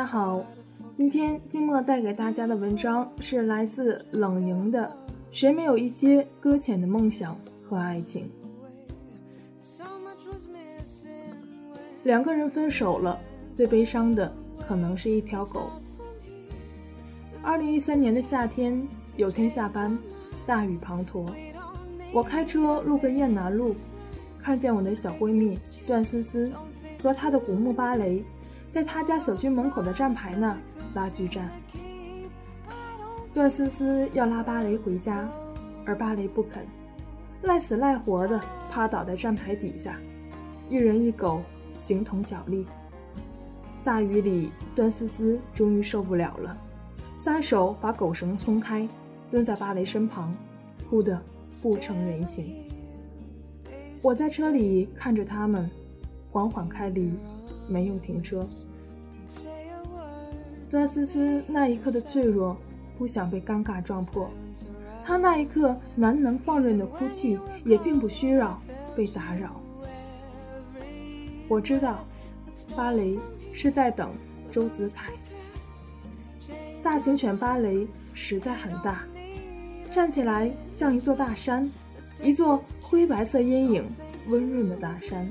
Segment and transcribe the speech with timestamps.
[0.00, 0.42] 大家好，
[0.94, 4.84] 今天静默带给大家的文章是来自冷莹的
[5.30, 8.30] 《谁没有一些搁浅的梦想和爱情》。
[12.02, 13.20] 两个人分手了，
[13.52, 14.32] 最悲伤的
[14.66, 15.68] 可能是一条狗。
[17.42, 18.82] 二零一三年的夏天，
[19.18, 19.98] 有天下班，
[20.46, 21.30] 大雨滂沱，
[22.10, 23.74] 我开车路过雁南路，
[24.38, 26.50] 看见我的小闺蜜段思思
[27.02, 28.24] 和她的古墓芭蕾。
[28.70, 30.56] 在他家小区门口的站牌那
[30.94, 31.50] 拉锯战，
[33.34, 35.28] 段思思要拉芭蕾回家，
[35.84, 36.64] 而芭蕾不肯，
[37.42, 39.96] 赖死赖活的趴倒在站牌底下，
[40.68, 41.42] 一人一狗
[41.78, 42.64] 形同脚力。
[43.82, 46.56] 大雨里，段思思终于受不了了，
[47.16, 48.88] 撒手把狗绳松开，
[49.32, 50.32] 蹲在芭蕾身旁，
[50.88, 51.20] 哭得
[51.60, 52.54] 不成人形。
[54.02, 55.68] 我在车里看着他们
[56.30, 57.12] 缓缓开离。
[57.70, 58.46] 没有停车。
[60.68, 62.56] 段思思那一刻的脆弱，
[62.98, 64.28] 不想被尴尬撞破。
[65.04, 68.60] 她那一刻难能放任的哭泣，也并不虚扰
[68.94, 69.60] 被打扰。
[71.48, 72.04] 我知道，
[72.76, 73.18] 芭蕾
[73.52, 74.10] 是在等
[74.52, 75.10] 周子凯。
[76.82, 79.04] 大型犬芭蕾实在很大，
[79.90, 81.68] 站起来像一座大山，
[82.22, 83.84] 一座灰白色阴影
[84.28, 85.30] 温润的大山。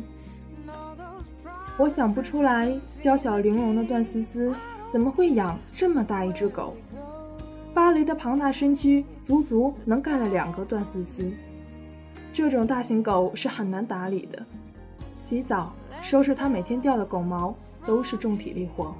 [1.80, 2.70] 我想不出来，
[3.00, 4.54] 娇小玲珑的段思思
[4.92, 6.76] 怎么会养这么大一只狗？
[7.74, 11.32] 芭蕾的庞大身躯足足能盖了两个段思思。
[12.34, 14.46] 这种大型狗是很难打理的，
[15.18, 18.94] 洗澡、收拾它每天掉的狗毛都是重体力活，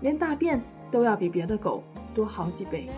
[0.00, 0.58] 连大便
[0.90, 1.82] 都要比别的狗
[2.14, 2.88] 多好几倍。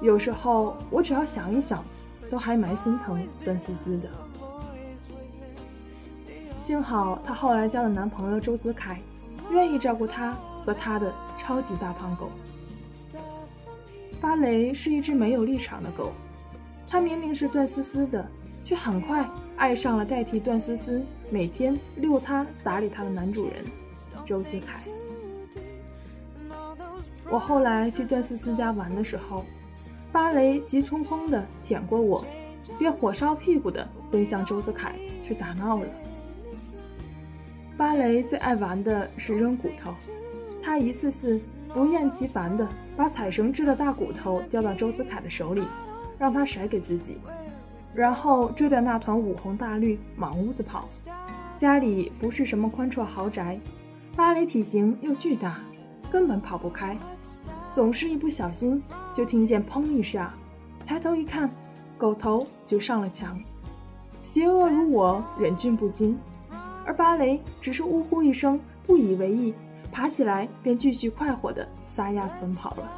[0.00, 1.82] 有时候我只要想一想，
[2.30, 4.08] 都还蛮心疼段思思的。
[6.66, 9.00] 幸好她后来交了男朋友周子凯，
[9.52, 12.28] 愿意照顾她和她的超级大胖狗。
[14.20, 16.10] 芭蕾是一只没有立场的狗，
[16.88, 18.28] 它明明是段思思的，
[18.64, 21.00] 却很快爱上了代替段思思
[21.30, 23.64] 每天遛它、打理它的男主人
[24.24, 24.82] 周子凯。
[27.30, 29.44] 我后来去段思思家玩的时候，
[30.10, 32.26] 芭蕾急匆匆地舔过我，
[32.76, 35.86] 便火烧屁股地奔向周子凯去打闹了。
[37.76, 39.94] 芭蕾最爱玩的是扔骨头，
[40.62, 41.38] 他一次次
[41.74, 42.66] 不厌其烦地
[42.96, 45.62] 把彩绳织的大骨头叼到周思凯的手里，
[46.18, 47.18] 让他甩给自己，
[47.94, 50.86] 然后追着那团五红大绿满屋子跑。
[51.58, 53.60] 家里不是什么宽绰豪宅，
[54.16, 55.58] 芭蕾体型又巨大，
[56.10, 56.96] 根本跑不开，
[57.74, 58.82] 总是一不小心
[59.12, 60.32] 就听见砰一下，
[60.86, 61.50] 抬头一看，
[61.98, 63.38] 狗头就上了墙。
[64.22, 66.18] 邪恶如我，忍俊不禁。
[66.86, 69.52] 而芭蕾只是呜呼一声，不以为意，
[69.90, 72.90] 爬起来便继续快活地撒丫子奔跑了。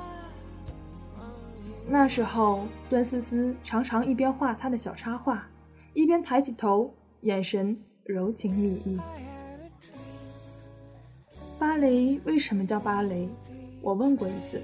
[1.88, 5.49] 那时候，段思思常常一边画她的小插画，
[5.94, 9.00] 一边抬起头，眼神柔情蜜意。
[11.58, 13.26] 芭蕾为什么叫芭蕾？
[13.81, 14.62] 我问过一次，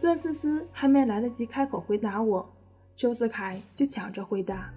[0.00, 2.48] 段思思还没来得及开口回答我，
[2.96, 4.72] 周思凯就抢着回答：“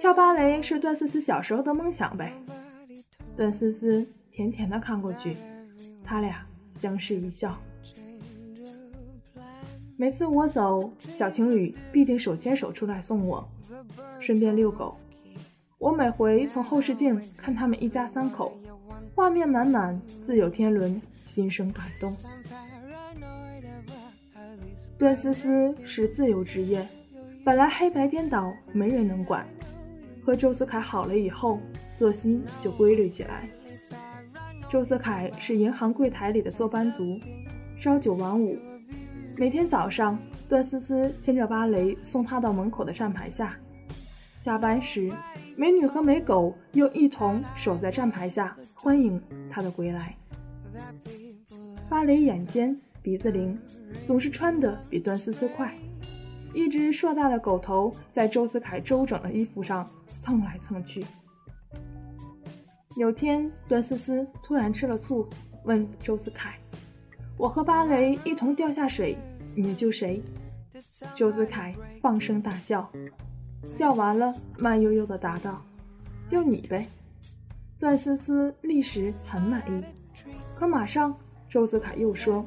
[0.00, 2.32] 跳芭蕾是段思思小时候的梦想呗。”
[3.36, 5.36] 段思思甜甜的看过去，
[6.02, 7.54] 他俩相视一笑。
[9.98, 13.46] 每次我走，小情侣必定手牵手出来送我，
[14.18, 14.96] 顺便遛狗。
[15.78, 18.56] 我每回从后视镜看他们一家三口，
[19.14, 22.10] 画面满满，自有天伦，心生感动。
[24.98, 26.86] 段思思是自由职业，
[27.44, 29.46] 本来黑白颠倒，没人能管。
[30.24, 31.60] 和周子凯好了以后。
[31.96, 33.48] 作息就规律起来。
[34.70, 37.18] 周子凯是银行柜台里的坐班族，
[37.80, 38.58] 朝九晚五。
[39.38, 43.56] 每天早上，段思思牵着芭蕾送他到门口的站牌下。
[44.38, 45.10] 下班时，
[45.56, 49.20] 美女和美狗又一同守在站牌下，欢迎
[49.50, 50.14] 他的归来。
[51.88, 53.58] 芭蕾眼尖，鼻子灵，
[54.04, 55.74] 总是穿得比段思思快。
[56.52, 61.04] 一只硕大的狗头在周子凯周整的衣服上蹭来蹭去。
[62.96, 65.28] 有天，段思思突然吃了醋，
[65.64, 66.58] 问周子凯
[67.36, 69.14] ：“我和芭蕾一同掉下水，
[69.54, 70.22] 你救谁？”
[71.14, 72.90] 周子凯放声大笑，
[73.66, 75.62] 笑完了，慢悠悠地答道
[76.26, 76.88] ：“就你呗。”
[77.78, 79.84] 段思思立时很满意。
[80.54, 81.14] 可马上，
[81.50, 82.42] 周子凯又说：“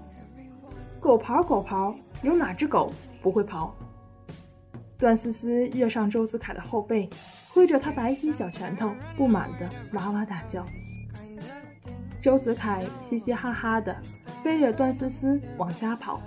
[1.00, 2.92] 狗刨，狗刨，有哪只狗
[3.22, 3.70] 不会刨？”
[5.00, 7.10] 段思思跃上周子凯的后背，
[7.54, 10.68] 挥着他白皙小拳头，不满地哇哇大叫。
[12.20, 13.96] 周子凯嘻嘻哈哈地
[14.44, 16.20] 背着段思思往家跑，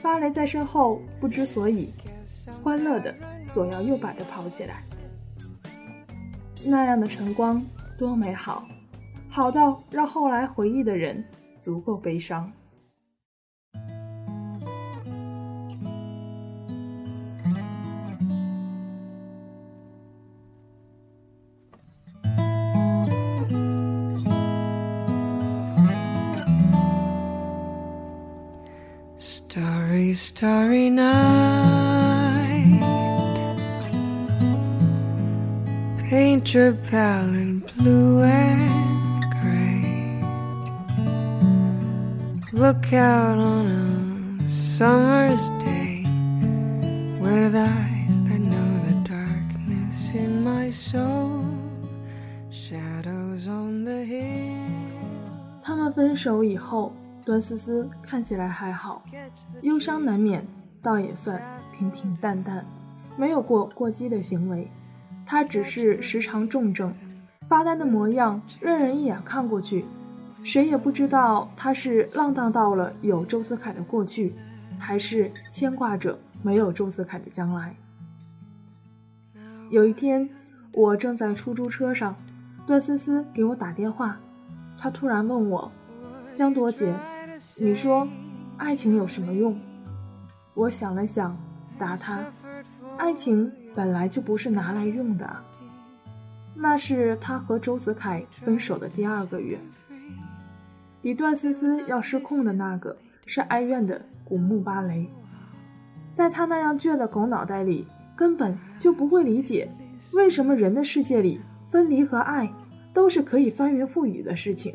[0.00, 1.92] 芭蕾在身后不知所以，
[2.62, 3.14] 欢乐地
[3.50, 4.82] 左摇右摆地跑起来。
[6.64, 7.62] 那样的晨光
[7.98, 8.66] 多美好，
[9.28, 11.22] 好到让后来回忆的人
[11.60, 12.50] 足够悲伤。
[30.35, 32.01] starry night.
[36.09, 40.21] Paint your palette blue and gray.
[42.51, 46.03] Look out on a summer's day
[47.19, 51.45] with eyes that know the darkness in my soul.
[52.49, 54.51] Shadows on the hill.
[55.63, 56.91] 他们分手以后。
[57.26, 59.02] 段思思看起来还好，
[59.62, 60.46] 忧伤难免，
[60.80, 61.42] 倒也算
[61.76, 62.64] 平平淡淡，
[63.16, 64.70] 没有过过激的行为。
[65.26, 66.94] 他只是时常重症，
[67.48, 69.84] 发呆的模样，让人一眼看过去，
[70.44, 74.32] 谁也不知道他是浪荡到了有周思凯的过去，
[74.78, 77.74] 还是牵挂着没有周思凯的将来。
[79.70, 80.30] 有一天，
[80.70, 82.14] 我正在出租车上，
[82.68, 84.16] 段思思给我打电话，
[84.78, 85.72] 她突然问我
[86.32, 86.94] ：“江朵姐。”
[87.58, 88.06] 你说，
[88.58, 89.58] 爱情有什么用？
[90.52, 91.34] 我想了想，
[91.78, 92.22] 答他：
[92.98, 95.26] 爱情本来就不是拿来用的。
[96.54, 99.58] 那是他和周子凯分手的第二个月。
[101.00, 102.94] 比段思思要失控的那个
[103.24, 105.08] 是哀怨的古墓芭蕾，
[106.12, 109.66] 在他那样倔的狗脑袋里，根本就不会理解，
[110.12, 112.52] 为什么人的世界里分离和爱
[112.92, 114.74] 都是可以翻云覆雨的事情。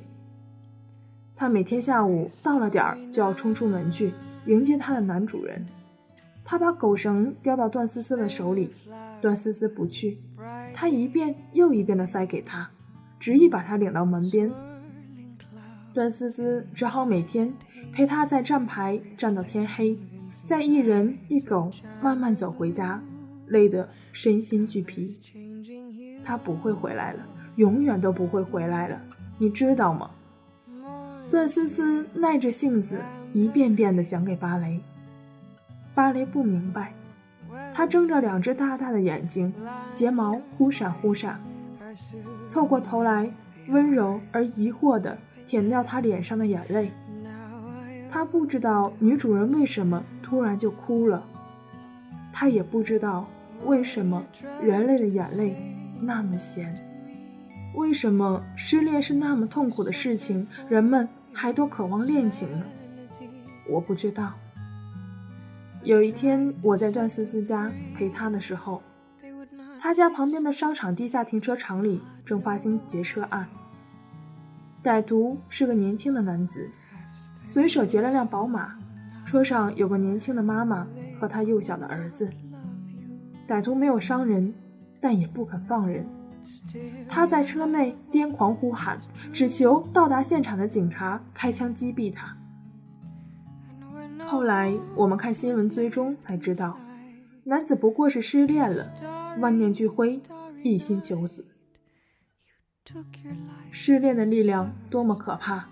[1.41, 4.13] 他每天下午到了点儿就要冲出门去
[4.45, 5.65] 迎接他的男主人。
[6.45, 8.71] 他把狗绳叼到段思思的手里，
[9.19, 10.19] 段思思不去，
[10.71, 12.69] 他一遍又一遍地塞给他，
[13.19, 14.51] 执意把他领到门边。
[15.95, 17.51] 段思思只好每天
[17.91, 19.97] 陪他在站牌站到天黑，
[20.45, 21.71] 再一人一狗
[22.03, 23.01] 慢慢走回家，
[23.47, 25.19] 累得身心俱疲。
[26.23, 27.25] 他不会回来了，
[27.55, 29.01] 永远都不会回来了，
[29.39, 30.11] 你知道吗？
[31.31, 32.99] 段思思耐着性子
[33.31, 34.81] 一遍遍地讲给芭蕾，
[35.95, 36.93] 芭蕾不明白，
[37.73, 39.53] 她睁着两只大大的眼睛，
[39.93, 41.39] 睫毛忽闪忽闪，
[42.49, 43.31] 凑过头来，
[43.69, 46.91] 温柔而疑惑地舔掉她脸上的眼泪。
[48.11, 51.23] 她不知道女主人为什么突然就哭了，
[52.33, 53.25] 她也不知道
[53.63, 54.21] 为什么
[54.61, 55.55] 人类的眼泪
[56.01, 56.75] 那么咸，
[57.73, 61.07] 为什么失恋是那么痛苦的事情，人们。
[61.33, 62.65] 还多渴望恋情呢，
[63.69, 64.33] 我不知道。
[65.83, 68.81] 有一天我在段思思家陪她的时候，
[69.79, 73.47] 她家旁边的商场地下停车场里正发生劫车案。
[74.83, 76.69] 歹徒是个年轻的男子，
[77.43, 78.75] 随手劫了辆宝马，
[79.25, 80.87] 车上有个年轻的妈妈
[81.19, 82.29] 和他幼小的儿子。
[83.47, 84.53] 歹徒没有伤人，
[84.99, 86.05] 但也不肯放人。
[87.07, 88.99] 他在车内癫狂呼喊，
[89.31, 92.37] 只求到达现场的警察开枪击毙他。
[94.25, 96.77] 后来我们看新闻追踪才知道，
[97.43, 98.91] 男子不过是失恋了，
[99.39, 100.21] 万念俱灰，
[100.63, 101.45] 一心求死。
[103.71, 105.67] 失恋的力量多么可怕！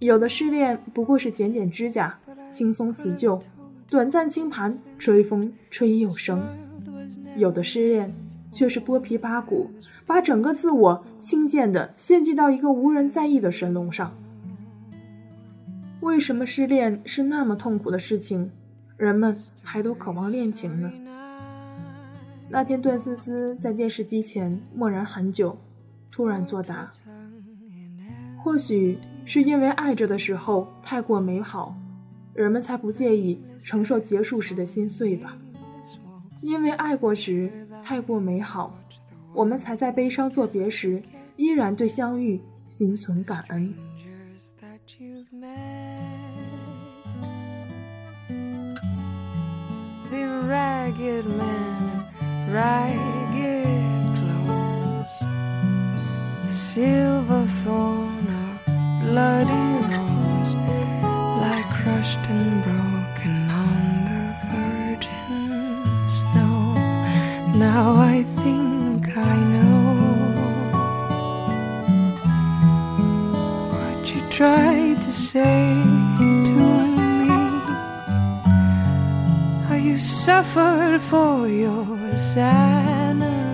[0.00, 2.18] 有的失恋不过是剪剪指甲，
[2.48, 3.40] 轻松辞旧，
[3.88, 6.38] 短暂清盘，吹风吹又生；
[7.36, 8.14] 有的失恋。
[8.50, 9.70] 却是剥皮扒骨，
[10.06, 14.12] 把整个自我轻贱的献祭到一个无人在意的神龙上。
[16.00, 18.50] 为什么失恋是那么痛苦的事情，
[18.96, 20.90] 人们还都渴望恋情呢？
[22.48, 25.58] 那天，段思思在电视机前默然很久，
[26.10, 26.90] 突然作答
[28.42, 31.76] ：“或许是因为爱着的时候太过美好，
[32.32, 35.36] 人们才不介意承受结束时的心碎吧。
[36.40, 38.72] 因为爱过时太过美好，
[39.34, 41.02] 我们才在悲伤作别时
[41.36, 43.74] 依然对相遇心存感恩。”
[50.10, 51.26] The ragged
[54.16, 55.14] clothes,
[56.46, 58.56] the silver thorn of
[59.02, 60.52] bloody rose,
[61.42, 62.87] like crushed and broken
[67.78, 69.86] Now I think I know
[73.70, 75.62] what you tried to say
[76.48, 76.58] to
[77.20, 77.38] me.
[79.68, 81.86] How you suffered for your
[82.18, 83.46] sanity.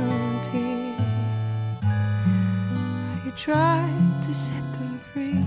[1.82, 5.44] How you tried to set them free.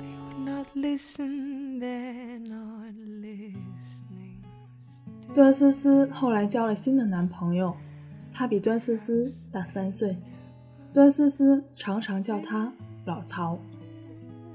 [0.00, 2.52] They would not listen, not listening.
[2.52, 2.71] Oh.
[5.34, 7.74] 段思思后来交了新的男朋友，
[8.34, 10.14] 他比段思思大三岁。
[10.92, 12.70] 段思思常常叫他
[13.06, 13.58] 老曹。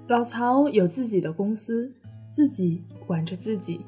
[0.07, 1.91] 老曹有自己的公司，
[2.29, 3.81] 自己管着自己，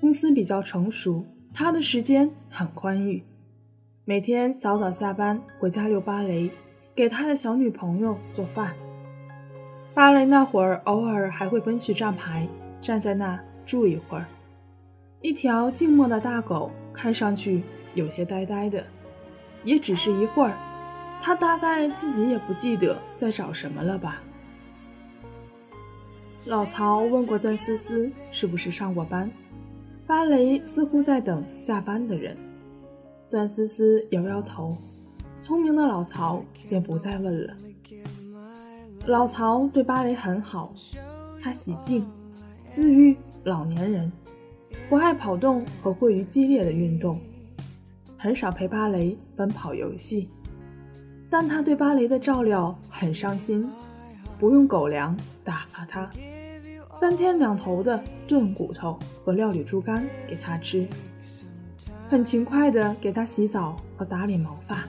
[0.00, 1.22] 公司比较成熟。
[1.52, 3.22] 他的时间很宽裕，
[4.06, 6.50] 每天早早下班回家溜芭蕾，
[6.94, 8.74] 给他的小女朋友做饭。
[9.92, 12.48] 芭蕾那会儿，偶尔还会奔去站牌，
[12.80, 14.26] 站在那住一会儿。
[15.26, 17.60] 一条静默的大狗，看上去
[17.94, 18.84] 有些呆呆的，
[19.64, 20.56] 也只是一会儿。
[21.20, 24.22] 他大概自己也不记得在找什么了吧。
[26.44, 29.28] 老曹问过段思思，是不是上过班？
[30.06, 32.36] 芭蕾似乎在等下班的人，
[33.28, 34.76] 段思思摇摇头。
[35.40, 37.56] 聪明的老曹便不再问了。
[39.08, 40.72] 老曹对芭蕾很好，
[41.42, 42.06] 他喜静、
[42.70, 44.12] 自愈、老年人，
[44.88, 47.20] 不爱跑动和过于激烈的运动，
[48.16, 50.30] 很少陪芭蕾奔跑游戏。
[51.28, 53.68] 但他对芭蕾的照料很上心，
[54.38, 56.08] 不用狗粮打发他。
[57.00, 60.86] 三天两头的炖骨头和料理猪肝给他吃，
[62.08, 64.84] 很勤快的给他洗澡和打理毛发。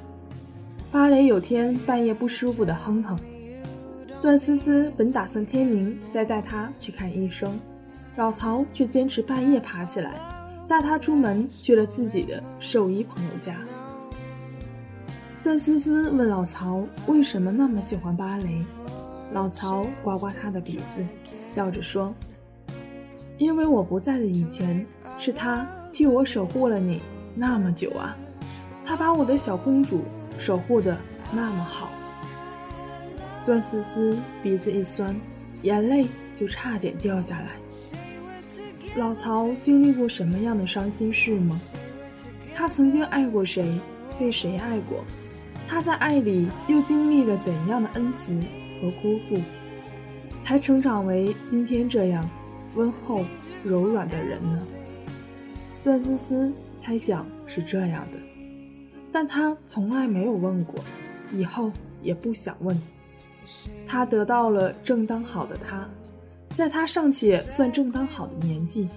[0.91, 3.19] 芭蕾有天半夜不舒服的哼哼，
[4.21, 7.59] 段思思本打算天明再带他去看医生，
[8.17, 10.19] 老曹却坚持半夜爬起来
[10.67, 13.55] 带他出门去了自己的兽医朋友家。
[15.43, 18.59] 段思思问老曹为什么那么喜欢芭蕾。
[19.33, 21.05] 老曹刮刮他的鼻子，
[21.53, 22.13] 笑着说
[23.37, 24.85] ：“因为我不在的以前，
[25.19, 27.01] 是他替我守护了你
[27.35, 28.17] 那么久啊，
[28.83, 30.01] 他把我的小公主
[30.39, 30.97] 守护的
[31.31, 31.89] 那么好。”
[33.45, 35.15] 段思思鼻子一酸，
[35.61, 37.51] 眼泪就差点掉下来。
[38.97, 41.61] 老曹经历过什么样的伤心事吗？
[42.55, 43.79] 他曾经爱过谁？
[44.19, 45.03] 被谁爱过？
[45.67, 48.33] 他在爱里又经历了怎样的恩慈？
[48.81, 49.39] 和辜负，
[50.41, 52.27] 才成长为今天这样
[52.75, 53.23] 温厚
[53.63, 54.67] 柔软的人呢？
[55.83, 58.17] 段思思猜想是这样的，
[59.11, 60.83] 但他从来没有问过，
[61.31, 62.75] 以后也不想问。
[63.87, 65.87] 他得到了正当好的他，
[66.57, 68.89] 在他尚且算正当好的年纪，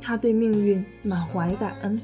[0.00, 2.00] 他对命运满怀感恩，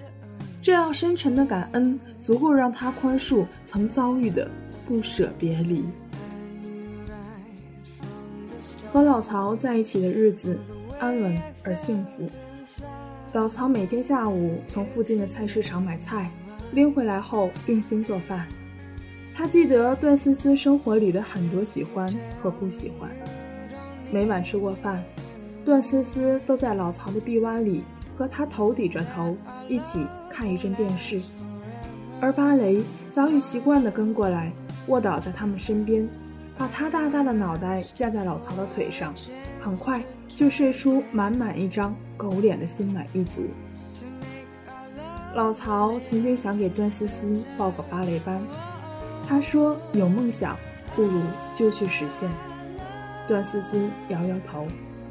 [0.61, 4.47] 这样深沉的感恩足够让他宽恕曾遭遇的
[4.87, 5.83] 不舍别离。
[8.93, 10.61] 和老曹在一起的日子
[11.01, 12.29] 安稳而幸福。
[13.33, 16.31] 老曹每天下午从附近的菜市场买菜，
[16.73, 18.47] 拎回来后用心做饭。
[19.35, 23.11] 他记得段思思生活里的很多喜欢和不喜欢。
[24.11, 25.03] 每晚吃过饭，
[25.65, 27.85] 段思思都在老曹的臂弯里
[28.17, 29.37] 和他头抵着头
[29.69, 31.21] 一起看一阵电视，
[32.21, 34.53] 而芭蕾早已习惯地跟过来，
[34.87, 36.09] 卧倒在他们身边。
[36.59, 39.13] 把他大大的脑袋架在老曹的腿上，
[39.61, 43.43] 很快就睡出满满一张狗脸的心满意足。
[45.35, 48.41] 老曹曾经想给段思思报个芭蕾班，
[49.29, 50.57] 他说有梦想
[50.95, 51.21] 不如
[51.55, 52.31] 就去实现。
[53.27, 54.67] 段思思摇摇头，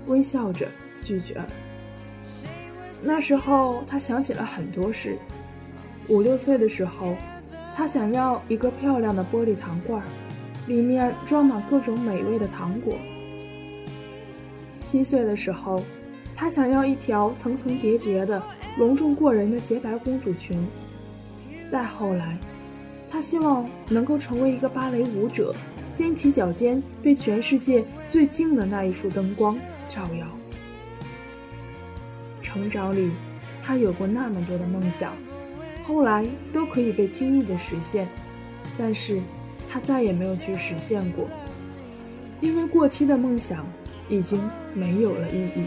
[0.07, 0.67] 微笑着
[1.01, 1.47] 拒绝了。
[3.01, 5.17] 那时候他想起了很多事，
[6.07, 7.15] 五六岁的时候，
[7.75, 10.01] 他想要一个漂亮的玻璃糖罐，
[10.67, 12.95] 里面装满各种美味的糖果。
[14.83, 15.83] 七岁的时候，
[16.35, 18.41] 他想要一条层层叠叠的、
[18.77, 20.65] 隆重过人的洁白公主裙。
[21.69, 22.37] 再后来，
[23.09, 25.53] 他希望能够成为一个芭蕾舞者，
[25.97, 29.57] 踮起脚尖被全世界最静的那一束灯光
[29.89, 30.27] 照耀。
[32.41, 33.11] 成长里，
[33.63, 35.13] 他有过那么多的梦想，
[35.83, 38.07] 后来都可以被轻易的实现，
[38.77, 39.19] 但是
[39.69, 41.27] 他再也没有去实现过，
[42.41, 43.65] 因为过期的梦想
[44.09, 44.39] 已经
[44.73, 45.65] 没有了意义。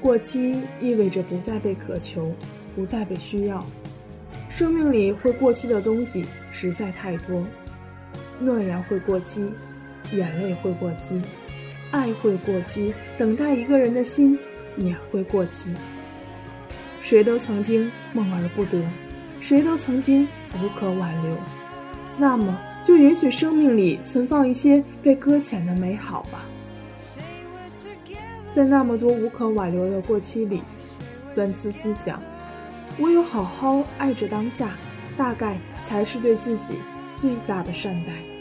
[0.00, 2.32] 过期意味着不再被渴求，
[2.74, 3.64] 不再被需要。
[4.50, 7.42] 生命里会过期的东西实在太多，
[8.42, 9.48] 诺言会过期，
[10.12, 11.22] 眼泪会过期，
[11.90, 14.38] 爱会过期，等待一个人的心。
[14.78, 15.70] 也会过期。
[17.02, 18.82] 谁都曾经梦而不得，
[19.38, 21.36] 谁都曾经无可挽留。
[22.16, 26.46] 那么，就允许生命里存放一些被搁浅的美好吧。
[28.50, 30.62] 在那么多无可挽留的过期里，
[31.34, 32.22] 段思思想，
[32.98, 34.70] 唯有好好爱着当下，
[35.18, 36.76] 大概才是对自己
[37.18, 38.31] 最大的善待。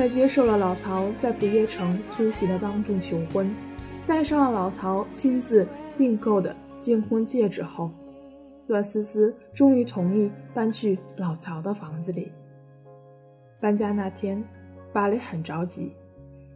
[0.00, 3.54] 在接受了老曹在不夜城突袭的当众求婚，
[4.06, 7.90] 戴上了老曹亲自订购的订婚戒指后，
[8.66, 12.32] 段思思终于同意搬去老曹的房子里。
[13.60, 14.42] 搬家那天，
[14.90, 15.92] 芭蕾很着急，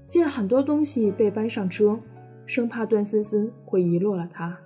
[0.09, 2.01] 见很多东西被搬上车，
[2.47, 4.59] 生怕段思思会遗落了它，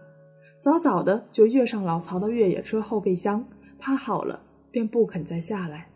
[0.60, 3.44] 早早的就跃上老曹的越野车后备箱，
[3.76, 5.88] 趴好了，便不肯再下来。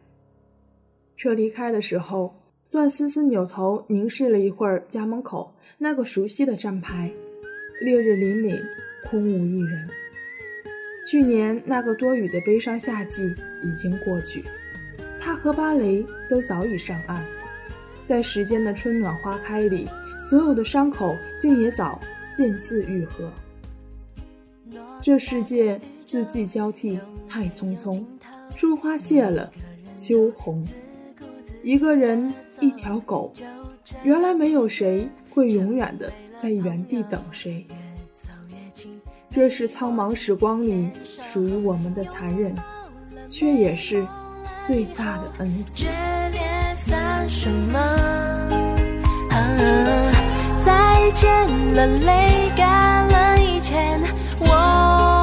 [1.15, 2.35] 车离开的时候。
[2.73, 7.13] 段思思扭头凝视了一会儿家门口那个熟悉的站牌，
[7.83, 8.59] 烈日凛凛，
[9.05, 9.87] 空无一人。
[11.07, 13.23] 去年那个多雨的悲伤夏季
[13.63, 14.43] 已经过去，
[15.21, 17.23] 他和芭蕾都早已上岸，
[18.07, 19.87] 在时间的春暖花开里，
[20.19, 22.01] 所有的伤口竟也早
[22.35, 23.31] 渐次愈合。
[24.99, 28.03] 这世界四季交替，太匆匆，
[28.57, 29.53] 春花谢了，
[29.95, 30.67] 秋红。
[31.63, 33.33] 一个人，一条狗，
[34.03, 37.65] 原来没有谁会永远的在原地等谁。
[39.31, 42.55] 这是苍茫时光里属于我们的残忍，
[43.29, 44.07] 却也是
[44.65, 45.87] 最大的恩赐。
[50.65, 51.31] 再见
[51.75, 54.01] 了，泪干了以前，
[54.41, 55.22] 我。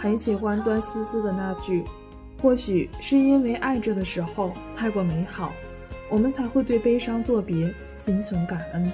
[0.00, 1.82] 很喜欢段思思的那句
[2.40, 5.52] ：“或许是因为爱着的时候太过美好，
[6.08, 8.92] 我们才会对悲伤作别心存感恩。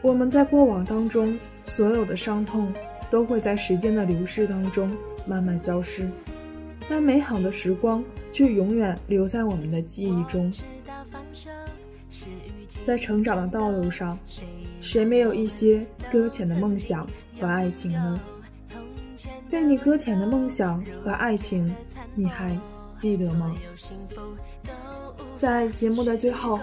[0.00, 2.72] 我们在过往当中所有的伤痛，
[3.10, 6.08] 都会在时间的流逝当中慢慢消失，
[6.88, 10.52] 但美好的时光却永远留在我们的记忆中。
[12.86, 14.16] 在成长的道路上，
[14.80, 17.04] 谁没有一些搁浅的梦想
[17.40, 18.20] 和爱情呢？”
[19.50, 21.74] 被你搁浅的梦想和爱情，
[22.14, 22.58] 你还
[22.96, 23.54] 记得吗？
[25.38, 26.58] 在节目的最后，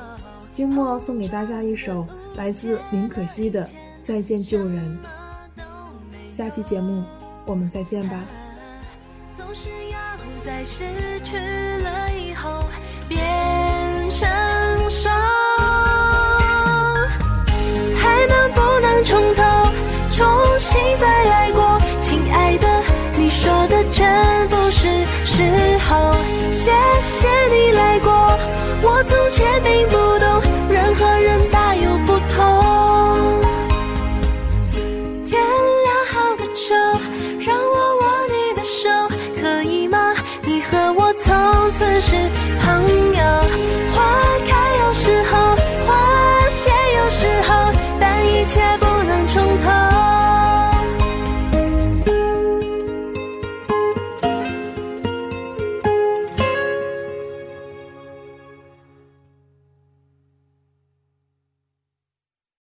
[0.52, 3.64] 静默送给大家一首来自林可惜的
[4.04, 5.00] 《再见旧人》。
[6.36, 7.04] 下期节目
[7.46, 8.20] 我们再见吧。
[9.36, 9.98] 总是要
[10.44, 10.84] 在失
[11.24, 12.64] 去了以后
[13.08, 13.20] 变
[14.10, 14.28] 成
[14.90, 15.10] 熟，
[17.98, 19.44] 还能不能从头
[20.12, 21.73] 重新再来过？
[23.92, 24.88] 真不是
[25.26, 25.44] 时
[25.88, 26.14] 候，
[26.52, 28.12] 谢谢你来过。
[28.82, 30.03] 我从前并不